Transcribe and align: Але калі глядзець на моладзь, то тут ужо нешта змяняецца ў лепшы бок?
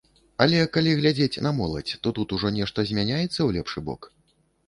Але 0.43 0.61
калі 0.75 0.93
глядзець 1.01 1.43
на 1.47 1.51
моладзь, 1.57 1.93
то 2.05 2.13
тут 2.19 2.35
ужо 2.37 2.51
нешта 2.57 2.85
змяняецца 2.93 3.27
ў 3.43 3.49
лепшы 3.59 3.79
бок? 3.91 4.09